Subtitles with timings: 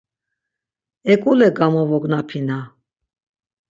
[1.11, 2.59] Eǩule gamovognapina.